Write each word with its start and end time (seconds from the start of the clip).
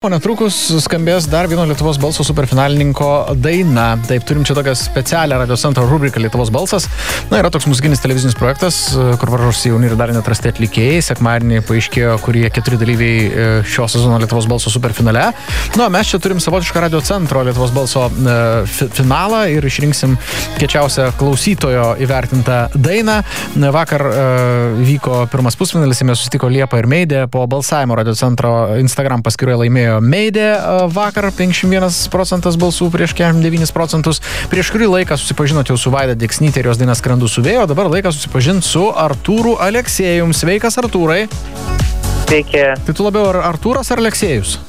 O 0.00 0.08
netrukus 0.08 0.56
skambės 0.80 1.26
dar 1.28 1.44
vieno 1.44 1.66
Lietuvos 1.68 1.98
balso 2.00 2.24
superfinalininko 2.24 3.34
daina. 3.36 3.98
Taip, 4.08 4.22
turim 4.24 4.46
čia 4.48 4.54
tokią 4.56 4.72
specialią 4.80 5.36
radio 5.42 5.58
centro 5.60 5.82
rubriką 5.84 6.22
Lietuvos 6.24 6.48
balsas. 6.48 6.86
Na, 7.28 7.36
yra 7.42 7.50
toks 7.52 7.66
muzikinis 7.68 8.00
televizinis 8.00 8.32
projektas, 8.32 8.78
kur 9.20 9.32
varžosi 9.34 9.68
jauni 9.68 9.90
ir 9.90 9.98
dar 10.00 10.08
netrasti 10.16 10.48
atlikėjai. 10.48 11.02
Sekmadienį 11.04 11.60
paaiškėjo, 11.68 12.14
kurie 12.24 12.46
keturi 12.48 12.78
dalyviai 12.80 13.18
e, 13.26 13.50
šio 13.68 13.90
sezono 13.92 14.16
Lietuvos 14.22 14.48
balso 14.48 14.72
superfinale. 14.72 15.26
Na, 15.76 15.90
mes 15.92 16.08
čia 16.08 16.22
turim 16.24 16.40
savotišką 16.40 16.86
radio 16.86 17.02
centro 17.04 17.44
Lietuvos 17.44 17.76
balso 17.76 18.06
e, 18.08 18.38
fi 18.72 18.88
finalą 19.02 19.42
ir 19.52 19.68
išrinksim 19.68 20.16
kečiausią 20.56 21.10
klausytojo 21.20 21.90
įvertintą 22.06 22.62
dainą. 22.72 23.18
Vakar 23.76 24.06
e, 24.08 24.24
vyko 24.80 25.26
pirmas 25.28 25.60
pusfinalis, 25.60 26.00
jame 26.00 26.16
susitiko 26.16 26.48
Liepa 26.48 26.80
ir 26.80 26.88
Meidė. 26.88 27.26
Po 27.28 27.44
balsavimo 27.44 28.00
radio 28.00 28.16
centro 28.16 28.56
Instagram 28.80 29.28
paskyroje 29.28 29.66
laimėjo 29.66 29.89
Meidė 29.98 30.46
vakar 30.94 31.30
51 31.34 32.10
procentas 32.12 32.58
balsų 32.60 32.90
prieš 32.94 33.16
49 33.18 33.74
procentus. 33.74 34.22
Prieš 34.52 34.70
kurį 34.74 34.90
laiką 34.94 35.18
susipažinote 35.18 35.74
jau 35.74 35.78
su 35.80 35.92
Vaida 35.94 36.14
Deksnytė 36.18 36.62
ir 36.62 36.70
jos 36.70 36.80
daina 36.80 36.94
Skrendu 36.98 37.28
su 37.30 37.42
vėjo, 37.44 37.66
dabar 37.70 37.90
laikas 37.90 38.18
susipažinti 38.18 38.68
su 38.68 38.86
Artūru 38.94 39.56
Aleksėjum. 39.60 40.34
Sveikas, 40.36 40.78
Artūrai. 40.82 41.24
Sveiki. 42.30 42.62
Tai 42.86 42.94
tu 42.94 43.02
labiau 43.02 43.26
ar 43.32 43.40
Artūras 43.48 43.90
ar 43.90 43.98
Aleksėjus? 44.04 44.60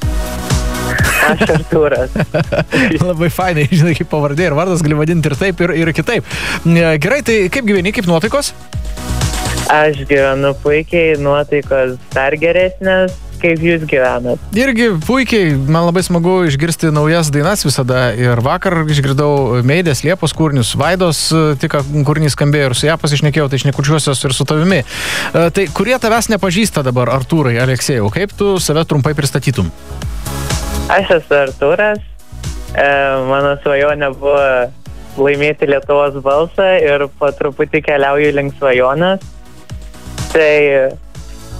Aš 1.30 1.44
Artūras. 1.54 2.10
Labai 3.12 3.28
fainai, 3.30 3.68
žinai, 3.70 3.94
kaip 3.94 4.10
pavardė 4.10 4.48
ir 4.48 4.56
vardas 4.58 4.82
gali 4.82 4.98
vadinti 4.98 5.30
ir 5.30 5.38
taip, 5.38 5.62
ir, 5.62 5.74
ir 5.78 5.92
kitaip. 5.94 6.26
Gerai, 6.66 7.20
tai 7.22 7.36
kaip 7.54 7.68
gyveni, 7.68 7.94
kaip 7.94 8.10
nuotaikos? 8.10 8.50
Aš 9.70 10.02
gyvenu 10.10 10.50
puikiai, 10.64 11.14
nuotaikos 11.22 11.94
dar 12.16 12.34
geresnės. 12.40 13.14
Kaip 13.42 13.58
jūs 13.58 13.82
gyvenat? 13.90 14.42
Irgi 14.54 14.92
puikiai, 15.02 15.56
man 15.58 15.88
labai 15.88 16.04
smagu 16.06 16.36
išgirsti 16.46 16.92
naujas 16.94 17.32
dainas 17.34 17.64
visada. 17.66 18.04
Ir 18.14 18.38
vakar 18.44 18.84
išgirdau 18.86 19.62
Meidės 19.66 20.04
Liepos 20.06 20.34
kūrinius, 20.38 20.76
Vaidos, 20.78 21.24
tik 21.58 21.74
kūrinys 22.06 22.36
skambėjo 22.36 22.70
ir 22.70 22.76
su 22.78 22.86
ją 22.86 22.94
pasišnekėjau, 23.02 23.48
tai 23.50 23.58
šnekučiuosios 23.64 24.22
ir 24.28 24.36
su 24.36 24.46
tavimi. 24.46 24.84
Tai 25.34 25.66
kurie 25.74 25.98
tavęs 25.98 26.30
nepažįsta 26.36 26.86
dabar, 26.86 27.10
Artūrai, 27.16 27.56
Aleksėjau, 27.64 28.12
kaip 28.14 28.36
tu 28.38 28.54
save 28.62 28.86
trumpai 28.86 29.16
pristatytum? 29.18 29.74
Aš 30.92 31.16
esu 31.18 31.38
Artūras. 31.40 31.98
E, 32.78 32.86
mano 33.26 33.56
svajonė 33.64 34.14
buvo 34.16 34.38
laimėti 35.18 35.66
Lietuvos 35.68 36.14
balsą 36.24 36.70
ir 36.78 37.08
po 37.18 37.34
truputį 37.36 37.82
keliauju 37.90 38.32
link 38.38 38.54
svajonės. 38.56 39.26
Tai, 40.32 40.52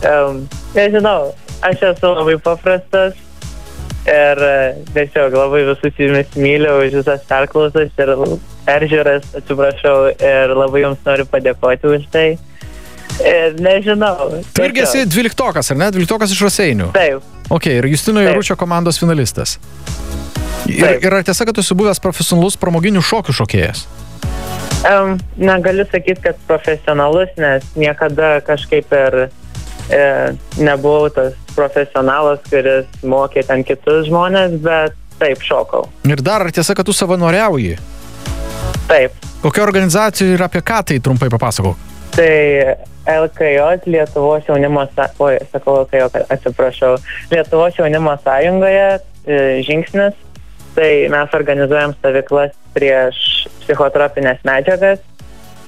um, 0.08 0.44
nežinau, 0.72 1.32
aš 1.62 1.84
esu 1.92 2.14
labai 2.14 2.38
paprastas 2.42 3.18
ir 4.06 4.40
tiesiog 4.94 5.34
labai 5.36 5.62
visus 5.68 5.98
jumis 5.98 6.32
myliu 6.34 6.78
už 6.82 6.96
visas 7.00 7.22
perklausas 7.28 7.92
ir 8.02 8.14
peržiūras, 8.66 9.28
atsiprašau, 9.38 9.98
ir 10.16 10.54
labai 10.56 10.82
jums 10.86 11.04
noriu 11.06 11.26
padėkoti 11.30 11.94
už 11.96 12.08
tai. 12.14 12.26
Ir 13.22 13.58
nežinau. 13.60 14.30
Tu 14.56 14.64
irgi 14.64 14.82
esi 14.86 15.04
dvyliktokas, 15.06 15.70
ar 15.74 15.78
ne? 15.78 15.90
Dvyliktokas 15.94 16.32
iš 16.32 16.46
Raseinių. 16.46 16.88
Taip. 16.96 17.26
Ok, 17.52 17.68
ir 17.68 17.86
Justino 17.90 18.22
Jaručio 18.24 18.56
komandos 18.56 18.98
finalistas. 19.02 19.58
Ir, 20.70 20.80
Taip. 20.80 21.04
ir 21.04 21.14
ar 21.18 21.26
tiesa, 21.26 21.44
kad 21.44 21.58
tu 21.58 21.62
esi 21.62 21.76
buvęs 21.76 22.00
profesionalus 22.02 22.56
pramoginių 22.58 23.02
šokių 23.04 23.34
šokėjas? 23.42 23.84
Um, 24.88 25.18
negaliu 25.38 25.84
sakyti, 25.90 26.22
kad 26.24 26.38
profesionalus, 26.48 27.30
nes 27.38 27.66
niekada 27.78 28.40
kažkaip 28.46 28.90
ir 28.96 29.18
e, 29.22 30.00
nebuvau 30.58 31.10
tas 31.14 31.36
profesionalas, 31.56 32.40
kuris 32.50 32.88
mokė 33.06 33.44
ten 33.48 33.64
kitus 33.66 34.06
žmonės, 34.08 34.58
bet 34.64 34.96
taip 35.22 35.42
šokau. 35.44 35.86
Ir 36.08 36.22
dar, 36.24 36.46
ar 36.46 36.54
tiesa, 36.54 36.76
kad 36.78 36.88
tu 36.88 36.94
savanoriauji? 36.96 37.76
Taip. 38.88 39.18
Kokia 39.42 39.64
organizacija 39.64 40.34
ir 40.34 40.42
apie 40.44 40.62
ką 40.62 40.80
tai 40.86 40.98
trumpai 41.02 41.30
papasakok? 41.32 41.78
Tai 42.12 42.32
LKJ 43.08 43.86
Lietuvos 43.90 44.44
jaunimo, 44.46 44.84
oi, 45.18 45.38
sakau 45.52 45.80
LKJ, 45.82 46.26
atsiprašau, 46.30 46.96
Lietuvos 47.30 47.78
jaunimo 47.78 48.16
sąjungoje 48.24 48.84
e, 48.92 49.38
žingsnis, 49.66 50.18
tai 50.76 51.08
mes 51.12 51.34
organizuojam 51.34 51.96
stovyklas 51.98 52.52
prieš 52.76 53.48
psichotropinės 53.64 54.44
medžiagas 54.46 55.02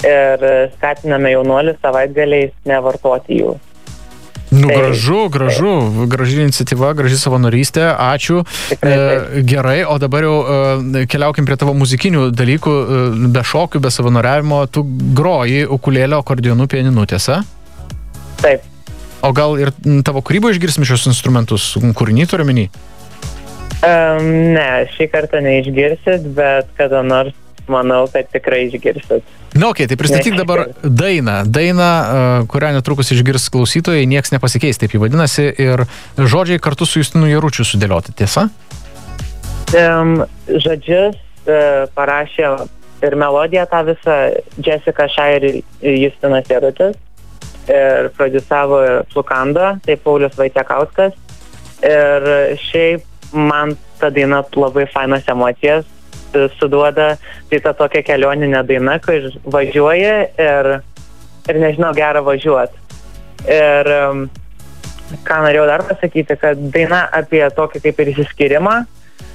ir 0.04 0.44
skatiname 0.76 1.32
jaunuolius 1.34 1.80
savaitgaliais 1.82 2.52
nevartoti 2.68 3.40
jų. 3.40 3.54
Nu, 4.54 4.69
Tai- 4.69 4.76
gražu, 4.76 5.28
gražu, 5.28 5.72
graži 6.06 6.42
iniciatyva, 6.44 6.92
graži 6.94 7.19
savanorystė, 7.19 7.88
ačiū. 7.91 8.44
Tikrai. 8.70 8.92
E, 8.92 9.42
gerai, 9.42 9.78
o 9.82 9.97
dabar 9.98 10.22
jau 10.22 10.37
e, 10.47 11.06
keliaukim 11.10 11.48
prie 11.48 11.56
tavo 11.59 11.75
muzikinių 11.75 12.28
dalykų, 12.31 12.75
e, 12.75 13.28
be 13.34 13.43
šokių, 13.43 13.82
be 13.82 13.91
savanoriavimo, 13.91 14.60
tu 14.70 14.84
groji 15.19 15.64
ukulėlio, 15.66 16.22
akordionu, 16.22 16.69
pianinu, 16.70 17.06
tiesa? 17.10 17.43
Taip. 18.43 18.62
O 19.25 19.32
gal 19.34 19.59
ir 19.59 19.72
tavo 20.06 20.22
kūryboje 20.22 20.59
išgirsim 20.59 20.87
šios 20.87 21.09
instrumentus, 21.10 21.72
kūrinį 21.81 22.28
turiu 22.31 22.47
menį? 22.47 22.69
Um, 23.84 24.28
ne, 24.54 24.69
šį 24.94 25.09
kartą 25.12 25.41
neišgirsit, 25.44 26.28
bet 26.37 26.70
kada 26.78 27.03
nors 27.04 27.34
manau, 27.69 28.04
kad 28.12 28.31
tikrai 28.32 28.69
išgirsit. 28.69 29.25
Na, 29.54 29.69
ok, 29.70 29.84
tai 29.87 29.97
pristatyk 29.97 30.34
dabar 30.34 30.66
dainą. 30.82 31.42
Dainą, 31.47 31.82
e, 32.42 32.47
kurią 32.50 32.72
netrukus 32.75 33.12
išgirs 33.15 33.47
klausytojai, 33.54 34.03
nieks 34.10 34.34
nepasikeis, 34.34 34.81
taip 34.82 34.97
jį 34.97 35.04
vadinasi, 35.04 35.47
ir 35.62 35.84
žodžiai 36.19 36.59
kartu 36.62 36.88
su 36.91 36.98
Justinu 36.98 37.31
Jaručiu 37.31 37.66
sudėlioti, 37.69 38.16
tiesa? 38.19 38.48
Um, 39.75 40.25
žodžius 40.50 41.14
uh, 41.47 41.87
parašė 41.94 42.50
ir 43.06 43.16
melodiją 43.20 43.64
tą 43.70 43.84
visą 43.87 44.19
Jessica 44.59 45.06
Shire 45.10 45.54
ir 45.54 45.97
Justinas 46.03 46.50
Jarutis. 46.50 46.98
Ir 47.70 48.10
produsavo 48.19 48.82
Flukando, 49.12 49.76
tai 49.87 49.97
Paulius 49.97 50.34
Vaitiekauskas. 50.37 51.14
Ir 51.87 52.26
šiaip 52.60 53.06
man 53.32 53.78
ta 54.00 54.10
daina 54.10 54.43
labai 54.56 54.84
fainas 54.91 55.31
emocijas 55.31 55.87
suduoda. 56.58 57.14
Tai 57.50 57.60
ta 57.64 57.74
tokia 57.76 58.04
kelioninė 58.06 58.62
daina, 58.68 58.98
kur 59.02 59.30
važiuoji 59.54 60.14
ir, 60.46 60.70
ir 61.50 61.60
nežinau, 61.62 61.92
gera 61.96 62.22
važiuoti. 62.24 62.82
Ir 63.44 63.90
um, 63.92 64.26
ką 65.26 65.40
norėjau 65.44 65.66
dar 65.68 65.84
pasakyti, 65.88 66.36
kad 66.40 66.60
daina 66.74 67.04
apie 67.12 67.42
tokį 67.56 67.82
kaip 67.84 68.00
ir 68.00 68.12
įsiskyrimą, 68.14 68.76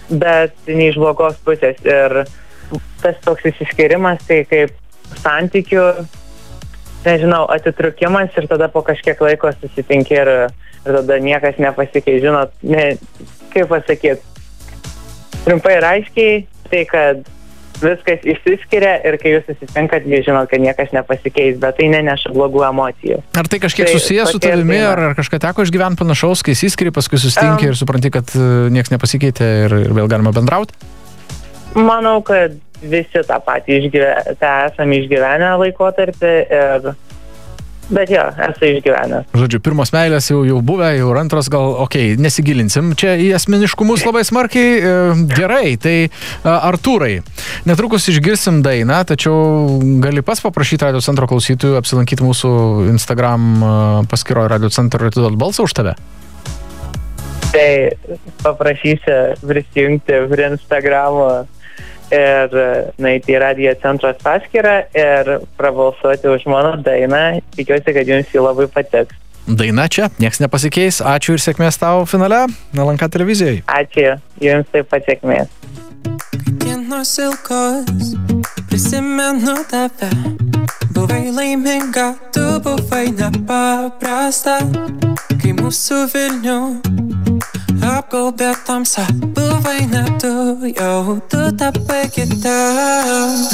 bet 0.10 0.56
ne 0.68 0.90
iš 0.90 0.98
blogos 1.02 1.38
pusės. 1.46 1.78
Ir 1.86 2.24
tas 3.04 3.20
toks 3.26 3.46
įsiskirimas, 3.50 4.22
tai 4.28 4.44
kaip 4.50 4.74
santykių, 5.24 5.86
nežinau, 7.06 7.46
atitrukimas 7.54 8.36
ir 8.38 8.50
tada 8.52 8.70
po 8.72 8.84
kažkiek 8.86 9.22
laiko 9.24 9.52
susitinki 9.58 10.18
ir, 10.18 10.32
ir 10.84 11.00
tada 11.00 11.20
niekas 11.24 11.62
nepasikeis. 11.62 12.22
Žinot, 12.26 12.54
ne, 12.66 12.86
kaip 13.54 13.72
pasakyti, 13.72 14.22
trumpai 15.46 15.78
ir 15.80 15.88
aiškiai, 15.94 16.40
tai 16.72 16.86
kad 16.90 17.28
viskas 17.80 18.26
išsiskiria 18.28 18.98
ir 19.08 19.18
kai 19.22 19.34
jūs 19.36 19.46
susitinkat, 19.48 20.08
jūs 20.10 20.26
žinot, 20.28 20.50
kad 20.52 20.62
niekas 20.64 20.92
nepasikeis, 20.96 21.58
bet 21.62 21.78
tai 21.80 21.90
neneša 21.94 22.32
blogų 22.36 22.64
emocijų. 22.68 23.22
Ar 23.40 23.48
tai 23.48 23.62
kažkiek 23.64 23.88
Tai 23.88 23.96
susijęs 23.96 24.34
su 24.36 24.42
tavimi, 24.44 24.80
ar, 24.84 25.00
ar 25.10 25.18
kažką 25.18 25.40
teko 25.46 25.66
išgyventi 25.68 26.02
panašaus, 26.02 26.44
kai 26.46 26.58
įsiskiri, 26.58 26.94
paskui 26.96 27.22
susitinki 27.22 27.70
Em. 27.70 27.74
ir 27.74 27.80
supranti, 27.80 28.12
kad 28.14 28.34
niekas 28.74 28.92
nepasikeitė 28.96 29.52
ir, 29.66 29.78
ir 29.88 29.96
vėl 29.96 30.12
galima 30.12 30.36
bendrauti? 30.36 30.76
Manau, 31.78 32.20
kad 32.26 32.58
visi 32.82 33.22
tą 33.28 33.40
patį 33.46 33.80
išgyvenę, 33.84 34.36
tą 34.42 34.54
esame 34.70 35.00
išgyvenę 35.04 35.54
laikotarpį 35.64 36.34
ir 36.60 36.92
Bet 37.90 38.12
jo, 38.14 38.22
esu 38.46 38.68
išgyvenęs. 38.70 39.32
Žodžiu, 39.34 39.60
pirmos 39.66 39.90
meilės 39.96 40.28
jau, 40.30 40.44
jau 40.46 40.60
buvę, 40.66 40.92
jau 41.00 41.10
antros 41.18 41.50
gal, 41.50 41.74
okei, 41.86 42.12
okay, 42.14 42.22
nesigilinsim 42.22 42.92
čia 43.00 43.16
į 43.18 43.32
asmeniškumus 43.40 44.06
labai 44.06 44.22
smarkiai. 44.28 44.76
E, 44.78 44.92
Gerai, 45.34 45.74
tai 45.82 45.96
e, 46.06 46.10
Artūrai, 46.54 47.16
netrukus 47.70 48.06
išgirsim 48.14 48.62
dainą, 48.66 49.02
tačiau 49.10 49.80
gali 50.04 50.22
pas 50.26 50.42
paprašyti 50.46 50.86
Radio 50.86 51.02
Centro 51.02 51.26
klausytojų 51.32 51.80
apsilankyti 51.82 52.26
mūsų 52.26 52.54
Instagram 52.94 53.50
e, 53.58 53.74
paskyroje 54.14 54.54
Radio 54.54 54.70
Centro 54.74 55.02
ir 55.02 55.10
atiduoti 55.10 55.42
balsą 55.42 55.66
už 55.66 55.78
tave. 55.82 55.98
Tai 57.50 57.70
paprašysiu 58.46 59.40
prisijungti 59.42 60.22
prie 60.30 60.52
Instagramo 60.54 61.32
ir 62.14 62.60
naiti 63.02 63.36
į 63.36 63.42
radijo 63.44 63.74
centros 63.84 64.20
paskyrą 64.24 64.76
ir 64.98 65.34
prabalsuoti 65.60 66.30
už 66.32 66.46
mano 66.52 66.76
dainą. 66.84 67.40
Tikiuosi, 67.56 67.96
kad 67.96 68.10
jums 68.10 68.34
jį 68.34 68.46
labai 68.46 68.70
patiks. 68.74 69.16
Daina 69.50 69.88
čia, 69.90 70.12
nieks 70.22 70.42
nepasikeis. 70.44 71.02
Ačiū 71.02 71.34
ir 71.34 71.42
sėkmės 71.42 71.80
tau 71.82 72.04
finale, 72.06 72.44
LNK 72.78 73.10
televizijai. 73.10 73.64
Ačiū, 73.66 74.20
jums 74.44 74.70
taip 74.74 74.92
pat 74.92 75.08
sėkmės. 75.10 75.50
Dienos 76.62 77.16
ilgos, 77.18 78.14
prisimenu 78.70 79.56
tave. 79.72 80.12
Buvai 80.94 81.32
laiminga, 81.34 82.14
tu 82.36 82.46
buvai 82.66 83.08
nepaprasta. 83.16 84.60
Kai 85.40 85.54
mūsų 85.58 86.00
Vilnių 86.14 86.60
apgaubė 87.90 88.52
tamsa, 88.68 89.06
buvai 89.36 89.86
ne 89.90 90.04
tu, 90.22 90.34
jau 90.78 91.20
tu 91.30 91.40
tapai 91.58 92.06
kita. 92.12 92.60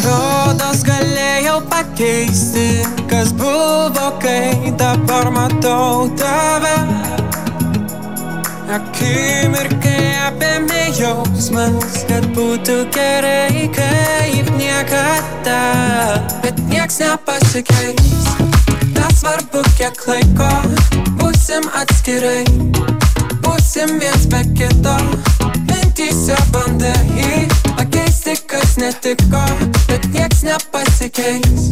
Rodos 0.04 0.84
galėjau 0.88 1.60
pakeisti, 1.70 2.84
kas 3.10 3.32
buvo, 3.38 4.12
kai 4.22 4.72
dabar 4.80 5.30
matau 5.32 6.10
tave. 6.20 6.76
Akimirkai 8.76 10.16
apėmė 10.26 10.90
jausmas, 10.98 12.02
kad 12.10 12.26
būtų 12.36 12.78
gerai 12.96 13.70
kaip 13.76 14.50
niekada, 14.58 15.62
bet 16.44 16.60
nieks 16.72 17.00
nepasikeis. 17.04 18.34
Nesvarbu, 18.98 19.62
kiek 19.78 20.02
laiko 20.10 20.50
būsim 21.22 21.70
atskirai, 21.78 22.44
būsim 23.46 24.00
viens 24.02 24.28
be 24.32 24.42
kito. 24.58 24.98
Mintyse 26.26 26.52
bandai 26.52 27.48
pakeisti, 27.78 28.34
kas 28.48 28.78
netiko, 28.78 29.46
bet 29.88 30.14
nieks 30.14 30.42
nepasikeis. 30.42 31.70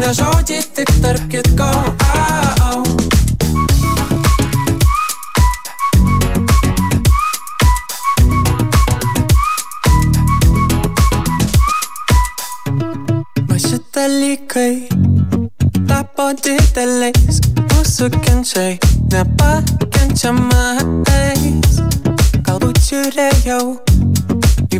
Ne 0.00 0.06
žodžiai 0.10 0.62
tik 0.74 0.90
tarp 1.02 1.28
kitko. 1.30 1.70
Au. 2.66 2.82
Maži 13.46 13.78
dalykai 13.94 14.74
tapo 15.86 16.32
dideliais, 16.42 17.38
mūsų 17.70 18.10
kenčiai 18.18 18.82
nepakenčiamais. 19.14 21.70
Galbūt 22.42 22.82
žiūrėjau 22.90 23.91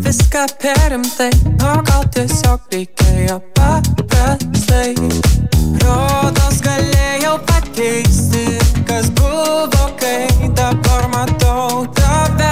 viską 0.03 0.47
perimtai, 0.61 1.31
o 1.63 1.73
gal 1.87 2.05
tiesiog 2.15 2.61
reikėjo 2.73 3.39
paprastai. 3.57 4.95
Rodos 5.83 6.59
galėjau 6.65 7.37
pakeisti, 7.49 8.45
kas 8.89 9.11
buvo, 9.19 9.87
kai 10.01 10.27
dabar 10.59 11.07
matau 11.15 11.87
tave. 11.97 12.51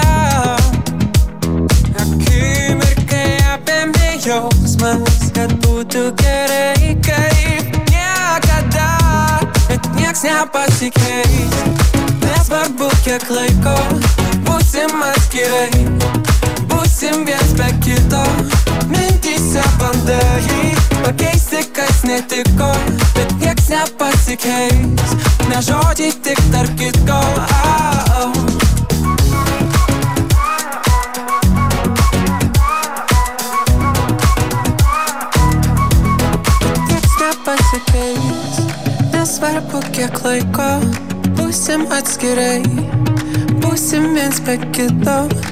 Akimirkai 2.03 3.37
apėmė 3.55 4.15
jausmas, 4.25 5.29
kad 5.35 5.53
būtų 5.65 6.07
gerai 6.23 6.95
kaip 7.05 7.77
niekada, 7.91 8.89
bet 9.67 9.91
nieks 9.99 10.25
nepasikeis. 10.27 11.59
Nesvarbu, 12.25 12.91
kiek 13.05 13.27
laiko 13.33 13.77
būsim 14.47 15.03
atskirai, 15.11 15.85
būsim 17.11 17.25
viens 17.25 17.53
be 17.57 17.67
kito. 17.83 18.23
Mintyse 18.87 19.63
bandai 19.79 20.71
pakeisti, 21.03 21.63
kas 21.73 22.03
netiko, 22.03 22.71
bet 23.15 23.31
nieks 23.39 23.69
nepasikeis. 23.69 25.15
Ne 25.49 25.61
žodžiai 25.61 26.11
tik 26.23 26.39
tarp 26.51 26.71
kitko. 26.79 27.19
Au. 28.15 28.31
Nieks 36.87 37.13
nepasikeis, 37.19 38.61
nesvarbu 39.11 39.83
kiek 39.91 40.23
laiko 40.23 40.71
būsim 41.35 41.87
atskirai, 41.91 42.61
būsim 43.59 44.13
viens 44.15 44.39
be 44.47 44.59
kito. 44.71 45.50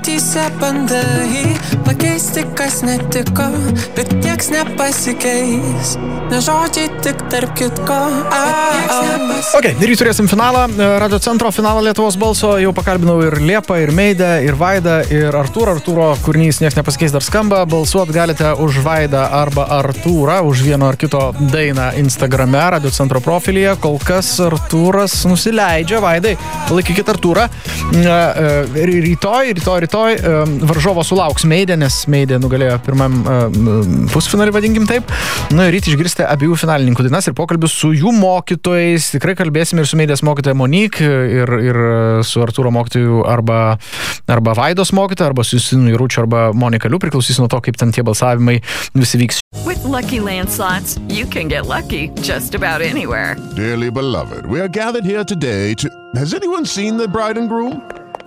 Mintyse 0.00 0.40
bandai 0.60 1.60
pakeisti, 1.90 2.44
kas 2.54 2.82
netiko, 2.86 3.48
bet 3.96 4.12
nieks 4.22 4.50
nepasikeis. 4.52 5.96
Ne 6.30 6.38
žodžiai 6.38 6.86
tik 7.02 7.22
tarp 7.32 7.56
kitko. 7.58 7.96
Ok, 9.58 9.66
ir 9.82 9.92
turėsim 9.98 10.28
finalą, 10.30 10.68
Radio 11.02 11.18
centro 11.22 11.50
finalą 11.50 11.82
Lietuvos 11.82 12.14
balso, 12.20 12.52
jau 12.62 12.70
pakalbinau 12.76 13.16
ir 13.26 13.40
Liepą, 13.42 13.80
ir 13.82 13.90
Meidę, 13.96 14.28
ir 14.46 14.54
Vaidą, 14.60 15.00
ir 15.10 15.34
Artūrą. 15.34 15.74
Artūro 15.80 16.06
kūrinys 16.22 16.60
niekas 16.62 16.76
nepasikeis 16.78 17.14
dar 17.14 17.24
skamba, 17.26 17.64
balsuot 17.66 18.12
galite 18.14 18.52
už 18.62 18.78
Vaidą 18.84 19.24
arba 19.40 19.66
Artūrą, 19.80 20.38
už 20.46 20.62
vieno 20.68 20.86
ar 20.92 20.98
kito 21.00 21.32
dainą 21.40 21.90
Instagrame, 21.98 22.62
Radio 22.76 22.94
centro 22.94 23.22
profilyje. 23.24 23.74
Kol 23.82 23.98
kas 24.04 24.30
Artūras 24.46 25.24
nusileidžia, 25.26 25.98
Vaidai, 26.04 26.36
laikykit 26.70 27.10
Artūrą. 27.16 27.48
E, 27.90 28.20
Rytoj, 28.90 29.52
rytoj, 29.58 29.82
rytoj 29.88 30.14
e, 30.14 30.38
varžovo 30.70 31.02
sulauks 31.06 31.48
Meidė, 31.50 31.79
nes 31.80 31.96
Meidė 32.10 32.38
nugalėjo 32.42 32.76
pirmam 32.84 33.20
e, 33.20 33.38
pusfinalį, 34.12 34.54
vadinkim 34.54 34.86
taip. 34.90 35.10
Na 35.56 35.68
ir 35.68 35.76
ryte 35.76 35.90
išgirsite 35.92 36.26
abiejų 36.28 36.58
finalininkų 36.60 37.06
dainas 37.06 37.28
ir 37.30 37.36
pokalbius 37.38 37.74
su 37.76 37.92
jų 37.96 38.12
mokytojais. 38.16 39.10
Tikrai 39.16 39.36
kalbėsime 39.38 39.84
ir 39.84 39.90
su 39.90 39.98
Meidės 40.00 40.24
mokytoja 40.26 40.56
Monik, 40.58 41.00
ir, 41.00 41.54
ir 41.64 41.80
su 42.26 42.42
Artūro 42.44 42.72
mokytoju 42.74 43.24
arba, 43.28 43.60
arba 44.30 44.56
Vaidos 44.58 44.94
mokytoja, 44.96 45.32
arba 45.32 45.46
su 45.46 45.58
Jusinu 45.58 45.94
Jūručiu, 45.94 46.24
arba 46.24 46.50
Monika 46.56 46.90
Liu, 46.90 47.00
priklausys 47.02 47.40
nuo 47.40 47.50
to, 47.50 47.60
kaip 47.64 47.78
ten 47.80 47.94
tie 47.94 48.04
balsavimai 48.06 48.60
visi 48.94 49.20
vyks. 49.20 49.40
With 49.66 49.82
Lucky 49.84 50.20
Land 50.20 50.50
slots, 50.50 50.98
you 51.08 51.26
can 51.26 51.48
get 51.48 51.66
lucky 51.66 52.08
just 52.22 52.54
about 52.54 52.82
anywhere. 52.82 53.36
Dearly 53.56 53.90
beloved, 53.90 54.46
we 54.46 54.60
are 54.60 54.68
gathered 54.68 55.04
here 55.04 55.24
today 55.24 55.74
to. 55.74 55.90
Has 56.14 56.34
anyone 56.34 56.66
seen 56.66 56.96
the 56.96 57.08
bride 57.08 57.38
and 57.38 57.48
groom? 57.48 57.99